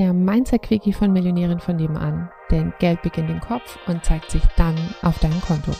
[0.00, 2.30] der Mindset-Quickie von Millionären von nebenan.
[2.50, 5.72] Denn Geld beginnt im Kopf und zeigt sich dann auf deinem Konto.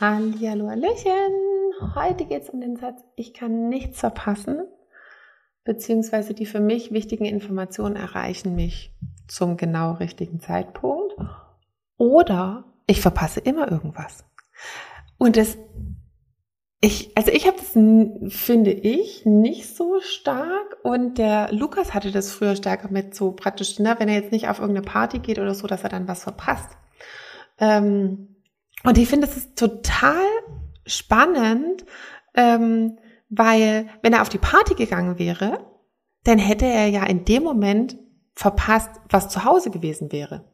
[0.00, 1.94] Hallo, Hallöchen!
[1.94, 4.62] Heute geht es um den Satz, ich kann nichts verpassen,
[5.64, 8.94] beziehungsweise die für mich wichtigen Informationen erreichen mich
[9.28, 11.14] zum genau richtigen Zeitpunkt
[11.98, 14.24] oder ich verpasse immer irgendwas.
[15.18, 15.58] Und das
[16.84, 17.70] ich, also ich habe das,
[18.36, 23.78] finde ich, nicht so stark und der Lukas hatte das früher stärker mit so praktisch,
[23.78, 26.24] ne, wenn er jetzt nicht auf irgendeine Party geht oder so, dass er dann was
[26.24, 26.76] verpasst.
[27.58, 28.34] Ähm,
[28.82, 30.24] und ich finde, es ist total
[30.84, 31.84] spannend,
[32.34, 35.64] ähm, weil wenn er auf die Party gegangen wäre,
[36.24, 37.96] dann hätte er ja in dem Moment
[38.34, 40.51] verpasst, was zu Hause gewesen wäre.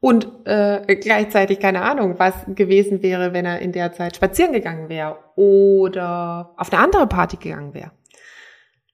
[0.00, 4.88] Und äh, gleichzeitig keine Ahnung, was gewesen wäre, wenn er in der Zeit spazieren gegangen
[4.88, 7.90] wäre oder auf eine andere Party gegangen wäre.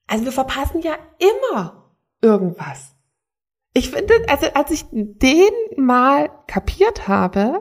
[0.07, 1.91] Also wir verpassen ja immer
[2.23, 2.95] irgendwas.
[3.75, 7.61] Ich finde, also als ich den mal kapiert habe,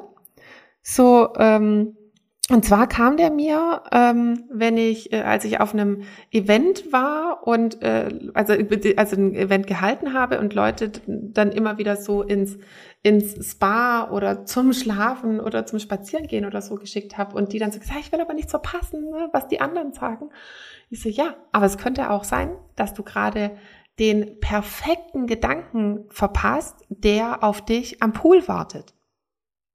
[0.81, 1.97] so ähm,
[2.53, 7.47] und zwar kam der mir, ähm, wenn ich, äh, als ich auf einem Event war
[7.47, 8.53] und äh, also,
[8.95, 12.59] also ein Event gehalten habe und Leute dann immer wieder so ins,
[13.01, 17.71] ins Spa oder zum Schlafen oder zum Spazierengehen oder so geschickt habe und die dann
[17.71, 20.29] so gesagt, ich will aber nichts verpassen, ne, was die anderen sagen.
[20.91, 23.57] Ich so, ja, aber es könnte auch sein, dass du gerade
[23.97, 28.93] den perfekten Gedanken verpasst, der auf dich am Pool wartet.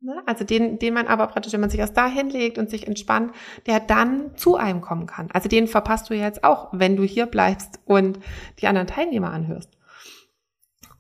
[0.00, 0.22] Ne?
[0.26, 3.32] Also den, den man aber praktisch, wenn man sich erst da hinlegt und sich entspannt,
[3.66, 5.28] der dann zu einem kommen kann.
[5.32, 8.20] Also den verpasst du jetzt auch, wenn du hier bleibst und
[8.60, 9.70] die anderen Teilnehmer anhörst.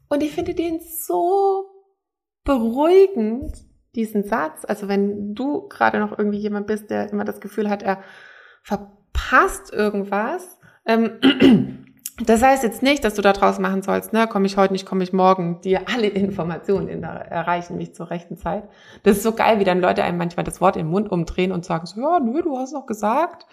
[0.08, 1.66] Und ich finde den so
[2.44, 4.64] beruhigend, diesen Satz.
[4.64, 8.02] Also wenn du gerade noch irgendwie jemand bist, der immer das Gefühl hat, er
[8.62, 11.20] verpasst irgendwas, ähm,
[12.20, 14.86] das heißt jetzt nicht, dass du da draus machen sollst, ne, komme ich heute nicht,
[14.86, 18.68] komme ich morgen, dir alle Informationen in der, erreichen mich zur rechten Zeit.
[19.04, 21.64] Das ist so geil, wie dann Leute einem manchmal das Wort im Mund umdrehen und
[21.64, 23.46] sagen so, ja, nö, du hast doch gesagt,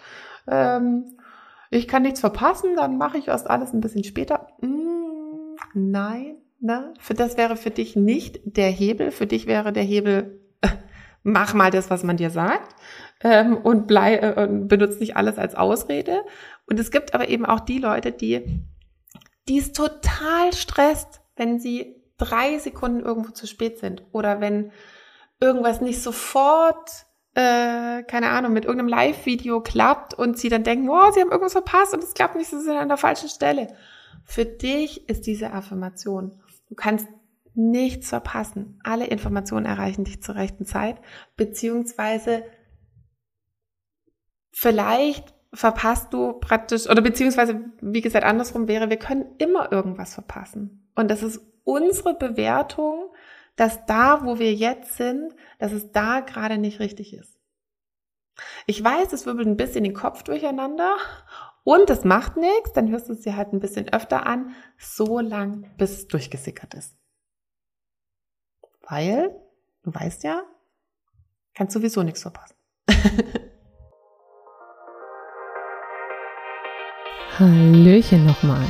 [0.48, 1.16] ähm,
[1.70, 4.48] ich kann nichts verpassen, dann mache ich erst alles ein bisschen später.
[4.60, 9.84] Mm, nein, ne, für das wäre für dich nicht der Hebel, für dich wäre der
[9.84, 10.40] Hebel,
[11.26, 12.76] mach mal das, was man dir sagt
[13.20, 16.22] ähm, und blei äh, benutzt nicht alles als Ausrede.
[16.66, 18.62] Und es gibt aber eben auch die Leute, die,
[19.48, 24.70] die es total stresst, wenn sie drei Sekunden irgendwo zu spät sind oder wenn
[25.40, 26.90] irgendwas nicht sofort,
[27.34, 31.52] äh, keine Ahnung, mit irgendeinem Live-Video klappt und sie dann denken, oh, sie haben irgendwas
[31.52, 33.74] verpasst und es klappt nicht, sie sind an der falschen Stelle.
[34.24, 36.40] Für dich ist diese Affirmation.
[36.68, 37.08] Du kannst
[37.56, 38.80] nichts verpassen.
[38.84, 41.00] Alle Informationen erreichen dich zur rechten Zeit,
[41.36, 42.44] beziehungsweise
[44.52, 50.90] vielleicht verpasst du praktisch, oder beziehungsweise, wie gesagt, andersrum wäre, wir können immer irgendwas verpassen.
[50.94, 53.10] Und das ist unsere Bewertung,
[53.56, 57.38] dass da, wo wir jetzt sind, dass es da gerade nicht richtig ist.
[58.66, 60.96] Ich weiß, es wirbelt ein bisschen den Kopf durcheinander
[61.64, 65.20] und es macht nichts, dann hörst du es dir halt ein bisschen öfter an, so
[65.20, 66.96] lang, bis es durchgesickert ist.
[68.88, 69.30] Weil,
[69.82, 70.42] du weißt ja,
[71.54, 72.54] kannst sowieso nichts verpassen.
[77.38, 78.64] Hallöchen nochmal.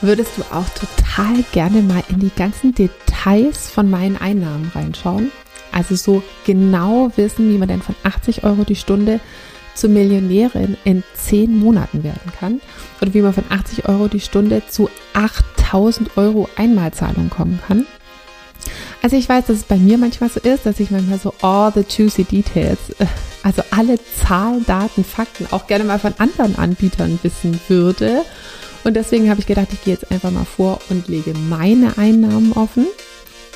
[0.00, 5.30] Würdest du auch total gerne mal in die ganzen Details von meinen Einnahmen reinschauen?
[5.70, 9.20] Also so genau wissen, wie man denn von 80 Euro die Stunde
[9.74, 12.60] zur Millionärin in 10 Monaten werden kann
[13.00, 17.86] oder wie man von 80 Euro die Stunde zu 8000 Euro Einmalzahlung kommen kann.
[19.02, 21.72] Also ich weiß, dass es bei mir manchmal so ist, dass ich manchmal so all
[21.72, 23.06] the juicy details, äh,
[23.42, 28.22] also alle Zahlen, Daten, Fakten auch gerne mal von anderen Anbietern wissen würde.
[28.84, 32.52] Und deswegen habe ich gedacht, ich gehe jetzt einfach mal vor und lege meine Einnahmen
[32.52, 32.86] offen.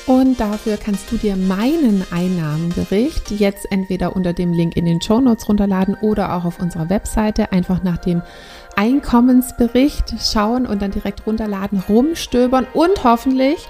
[0.07, 5.19] Und dafür kannst du dir meinen Einnahmenbericht jetzt entweder unter dem Link in den Show
[5.19, 8.21] Notes runterladen oder auch auf unserer Webseite einfach nach dem
[8.75, 13.67] Einkommensbericht schauen und dann direkt runterladen, rumstöbern und hoffentlich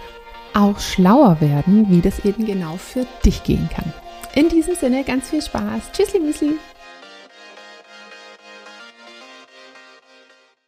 [0.55, 3.93] auch schlauer werden, wie das eben genau für dich gehen kann.
[4.33, 5.91] In diesem Sinne ganz viel Spaß.
[5.93, 6.57] Tschüssli, Müsli.